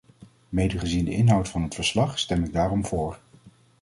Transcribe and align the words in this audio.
Mede 0.49 0.79
gezien 0.79 1.05
de 1.05 1.11
inhoud 1.11 1.47
van 1.49 1.61
het 1.61 1.75
verslag 1.75 2.19
stem 2.19 2.43
ik 2.43 2.53
daarom 2.53 2.85
voor. 2.85 3.19